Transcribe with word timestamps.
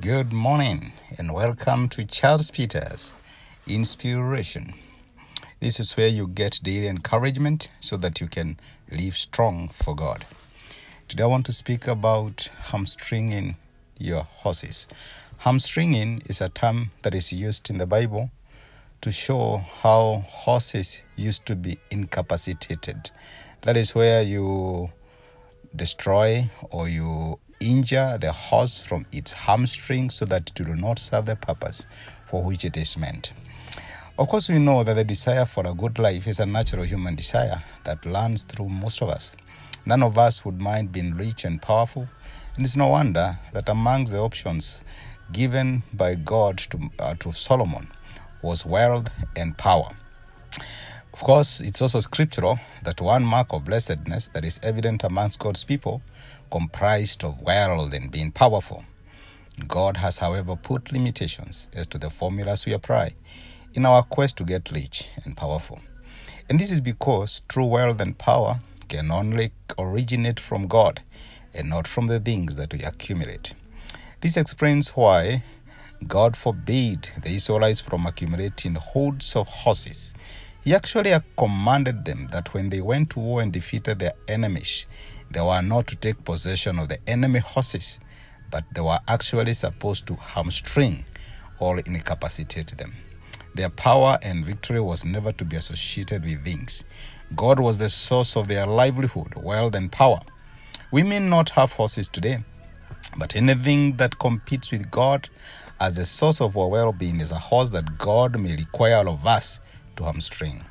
Good 0.00 0.32
morning 0.32 0.92
and 1.18 1.34
welcome 1.34 1.88
to 1.88 2.04
Charles 2.04 2.52
Peters 2.52 3.14
Inspiration. 3.66 4.74
This 5.58 5.80
is 5.80 5.96
where 5.96 6.06
you 6.06 6.28
get 6.28 6.60
daily 6.62 6.86
encouragement 6.86 7.68
so 7.80 7.96
that 7.96 8.20
you 8.20 8.28
can 8.28 8.60
live 8.92 9.16
strong 9.16 9.70
for 9.70 9.96
God. 9.96 10.24
Today 11.08 11.24
I 11.24 11.26
want 11.26 11.46
to 11.46 11.52
speak 11.52 11.88
about 11.88 12.48
hamstringing 12.70 13.56
your 13.98 14.22
horses. 14.22 14.86
Hamstringing 15.38 16.22
is 16.26 16.40
a 16.40 16.48
term 16.48 16.92
that 17.02 17.12
is 17.12 17.32
used 17.32 17.68
in 17.68 17.78
the 17.78 17.86
Bible 17.86 18.30
to 19.00 19.10
show 19.10 19.64
how 19.82 20.22
horses 20.28 21.02
used 21.16 21.44
to 21.46 21.56
be 21.56 21.76
incapacitated. 21.90 23.10
That 23.62 23.76
is 23.76 23.96
where 23.96 24.22
you 24.22 24.92
destroy 25.74 26.48
or 26.70 26.88
you 26.88 27.40
injure 27.60 28.18
the 28.20 28.32
horse 28.32 28.84
from 28.86 29.06
its 29.12 29.32
hamstring 29.32 30.10
so 30.10 30.24
that 30.24 30.50
it 30.50 30.66
will 30.66 30.76
not 30.76 30.98
serve 30.98 31.26
the 31.26 31.36
purpose 31.36 31.86
for 32.24 32.44
which 32.44 32.64
it 32.64 32.76
is 32.76 32.96
meant. 32.96 33.32
Of 34.18 34.28
course, 34.28 34.48
we 34.48 34.58
know 34.58 34.82
that 34.82 34.94
the 34.94 35.04
desire 35.04 35.44
for 35.44 35.66
a 35.66 35.74
good 35.74 35.98
life 35.98 36.26
is 36.26 36.40
a 36.40 36.46
natural 36.46 36.82
human 36.82 37.14
desire 37.14 37.62
that 37.84 38.04
runs 38.04 38.42
through 38.42 38.68
most 38.68 39.00
of 39.00 39.08
us. 39.10 39.36
None 39.86 40.02
of 40.02 40.18
us 40.18 40.44
would 40.44 40.60
mind 40.60 40.92
being 40.92 41.16
rich 41.16 41.44
and 41.44 41.62
powerful, 41.62 42.08
and 42.56 42.64
it's 42.64 42.76
no 42.76 42.88
wonder 42.88 43.38
that 43.52 43.68
amongst 43.68 44.12
the 44.12 44.18
options 44.18 44.84
given 45.32 45.82
by 45.92 46.14
God 46.14 46.58
to, 46.58 46.90
uh, 46.98 47.14
to 47.20 47.32
Solomon 47.32 47.88
was 48.42 48.66
wealth 48.66 49.08
and 49.36 49.56
power. 49.56 49.90
Of 51.18 51.24
course, 51.24 51.60
it's 51.60 51.82
also 51.82 51.98
scriptural 51.98 52.60
that 52.84 53.00
one 53.00 53.24
mark 53.24 53.52
of 53.52 53.64
blessedness 53.64 54.28
that 54.28 54.44
is 54.44 54.60
evident 54.62 55.02
amongst 55.02 55.40
God's 55.40 55.64
people 55.64 56.00
comprised 56.48 57.24
of 57.24 57.42
wealth 57.42 57.92
and 57.92 58.08
being 58.08 58.30
powerful. 58.30 58.84
God 59.66 59.96
has, 59.96 60.18
however, 60.18 60.54
put 60.54 60.92
limitations 60.92 61.70
as 61.74 61.88
to 61.88 61.98
the 61.98 62.08
formulas 62.08 62.66
we 62.66 62.72
apply 62.72 63.14
in 63.74 63.84
our 63.84 64.04
quest 64.04 64.38
to 64.38 64.44
get 64.44 64.70
rich 64.70 65.08
and 65.24 65.36
powerful. 65.36 65.80
And 66.48 66.60
this 66.60 66.70
is 66.70 66.80
because 66.80 67.40
true 67.48 67.66
wealth 67.66 68.00
and 68.00 68.16
power 68.16 68.60
can 68.86 69.10
only 69.10 69.50
originate 69.76 70.38
from 70.38 70.68
God 70.68 71.02
and 71.52 71.68
not 71.68 71.88
from 71.88 72.06
the 72.06 72.20
things 72.20 72.54
that 72.54 72.72
we 72.72 72.84
accumulate. 72.84 73.54
This 74.20 74.36
explains 74.36 74.90
why 74.90 75.42
God 76.06 76.36
forbade 76.36 77.08
the 77.20 77.30
Israelites 77.30 77.80
from 77.80 78.06
accumulating 78.06 78.76
hordes 78.76 79.34
of 79.34 79.48
horses 79.48 80.14
he 80.64 80.74
actually 80.74 81.14
commanded 81.36 82.04
them 82.04 82.28
that 82.32 82.52
when 82.52 82.68
they 82.68 82.80
went 82.80 83.10
to 83.10 83.20
war 83.20 83.42
and 83.42 83.52
defeated 83.52 83.98
their 83.98 84.12
enemies, 84.26 84.86
they 85.30 85.40
were 85.40 85.62
not 85.62 85.86
to 85.88 85.96
take 85.96 86.24
possession 86.24 86.78
of 86.78 86.88
the 86.88 86.98
enemy 87.08 87.38
horses, 87.38 88.00
but 88.50 88.64
they 88.72 88.80
were 88.80 88.98
actually 89.06 89.52
supposed 89.52 90.06
to 90.06 90.14
hamstring 90.14 91.04
or 91.58 91.78
incapacitate 91.78 92.76
them. 92.78 92.94
Their 93.54 93.70
power 93.70 94.18
and 94.22 94.44
victory 94.44 94.80
was 94.80 95.04
never 95.04 95.32
to 95.32 95.44
be 95.44 95.56
associated 95.56 96.22
with 96.22 96.44
things. 96.44 96.84
God 97.34 97.60
was 97.60 97.78
the 97.78 97.88
source 97.88 98.36
of 98.36 98.48
their 98.48 98.66
livelihood, 98.66 99.34
wealth, 99.36 99.74
and 99.74 99.90
power. 99.90 100.20
We 100.90 101.02
may 101.02 101.18
not 101.18 101.50
have 101.50 101.72
horses 101.72 102.08
today, 102.08 102.44
but 103.18 103.36
anything 103.36 103.96
that 103.96 104.18
competes 104.18 104.72
with 104.72 104.90
God 104.90 105.28
as 105.80 105.96
the 105.96 106.04
source 106.04 106.40
of 106.40 106.56
our 106.56 106.68
well 106.68 106.92
being 106.92 107.20
is 107.20 107.30
a 107.30 107.36
horse 107.36 107.70
that 107.70 107.98
God 107.98 108.38
may 108.38 108.56
require 108.56 109.06
of 109.08 109.26
us 109.26 109.60
to 109.98 110.04
hamstring. 110.04 110.64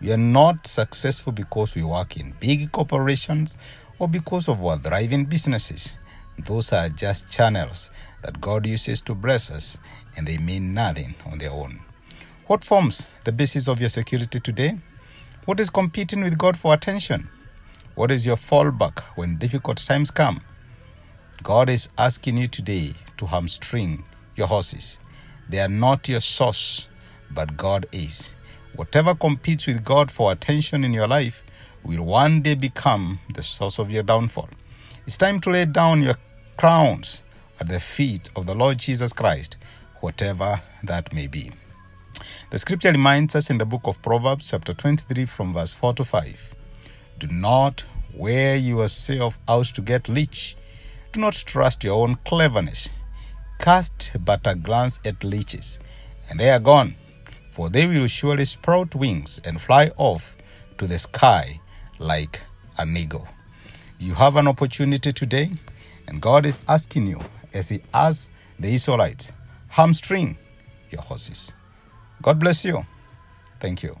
We 0.00 0.12
are 0.12 0.18
not 0.18 0.66
successful 0.66 1.32
because 1.32 1.74
we 1.74 1.82
work 1.82 2.16
in 2.16 2.34
big 2.38 2.70
corporations 2.70 3.58
or 3.98 4.06
because 4.08 4.48
of 4.48 4.64
our 4.64 4.76
thriving 4.76 5.24
businesses. 5.24 5.98
Those 6.38 6.72
are 6.72 6.88
just 6.90 7.30
channels 7.30 7.90
that 8.22 8.40
God 8.40 8.66
uses 8.66 9.00
to 9.02 9.14
bless 9.14 9.50
us, 9.50 9.78
and 10.16 10.26
they 10.26 10.36
mean 10.36 10.74
nothing 10.74 11.14
on 11.30 11.38
their 11.38 11.50
own. 11.50 11.80
What 12.46 12.62
forms 12.62 13.10
the 13.24 13.32
basis 13.32 13.68
of 13.68 13.80
your 13.80 13.88
security 13.88 14.38
today? 14.38 14.78
What 15.46 15.58
is 15.60 15.70
competing 15.70 16.22
with 16.22 16.36
God 16.36 16.56
for 16.58 16.74
attention? 16.74 17.28
What 17.94 18.10
is 18.10 18.26
your 18.26 18.36
fallback 18.36 19.00
when 19.16 19.38
difficult 19.38 19.78
times 19.78 20.10
come? 20.10 20.42
God 21.42 21.70
is 21.70 21.88
asking 21.96 22.36
you 22.36 22.48
today 22.48 22.92
to 23.16 23.26
hamstring 23.26 24.04
your 24.36 24.48
horses. 24.48 25.00
They 25.48 25.60
are 25.60 25.68
not 25.68 26.08
your 26.08 26.20
source, 26.20 26.90
but 27.30 27.56
God 27.56 27.86
is. 27.92 28.35
Whatever 28.76 29.14
competes 29.14 29.66
with 29.66 29.82
God 29.82 30.10
for 30.10 30.30
attention 30.30 30.84
in 30.84 30.92
your 30.92 31.08
life 31.08 31.42
will 31.82 32.04
one 32.04 32.42
day 32.42 32.54
become 32.54 33.20
the 33.32 33.42
source 33.42 33.78
of 33.78 33.90
your 33.90 34.02
downfall. 34.02 34.50
It's 35.06 35.16
time 35.16 35.40
to 35.40 35.50
lay 35.50 35.64
down 35.64 36.02
your 36.02 36.16
crowns 36.58 37.22
at 37.58 37.68
the 37.68 37.80
feet 37.80 38.28
of 38.36 38.44
the 38.44 38.54
Lord 38.54 38.76
Jesus 38.76 39.14
Christ, 39.14 39.56
whatever 40.00 40.60
that 40.84 41.14
may 41.14 41.26
be. 41.26 41.52
The 42.50 42.58
scripture 42.58 42.92
reminds 42.92 43.34
us 43.34 43.48
in 43.48 43.56
the 43.56 43.64
book 43.64 43.86
of 43.86 44.02
Proverbs, 44.02 44.50
chapter 44.50 44.74
23, 44.74 45.24
from 45.24 45.54
verse 45.54 45.72
4 45.72 45.94
to 45.94 46.04
5 46.04 46.54
Do 47.18 47.28
not 47.28 47.86
wear 48.14 48.56
yourself 48.56 49.38
out 49.48 49.66
to 49.66 49.80
get 49.80 50.06
rich. 50.06 50.54
Do 51.12 51.20
not 51.22 51.32
trust 51.32 51.82
your 51.82 52.02
own 52.02 52.16
cleverness. 52.26 52.90
Cast 53.58 54.12
but 54.22 54.46
a 54.46 54.54
glance 54.54 55.00
at 55.02 55.24
leeches, 55.24 55.80
and 56.28 56.38
they 56.38 56.50
are 56.50 56.60
gone 56.60 56.96
for 57.56 57.70
they 57.70 57.86
will 57.86 58.06
surely 58.06 58.44
sprout 58.44 58.94
wings 58.94 59.40
and 59.46 59.58
fly 59.58 59.90
off 59.96 60.36
to 60.76 60.86
the 60.86 60.98
sky 60.98 61.58
like 61.98 62.42
an 62.76 62.94
eagle. 62.94 63.26
You 63.98 64.12
have 64.12 64.36
an 64.36 64.46
opportunity 64.46 65.10
today, 65.10 65.48
and 66.06 66.20
God 66.20 66.44
is 66.44 66.60
asking 66.68 67.06
you, 67.06 67.18
as 67.54 67.70
He 67.70 67.80
asked 67.94 68.30
the 68.58 68.74
Israelites, 68.74 69.32
hamstring 69.68 70.36
your 70.90 71.00
horses. 71.00 71.54
God 72.20 72.38
bless 72.38 72.62
you. 72.66 72.84
Thank 73.58 73.82
you. 73.82 73.96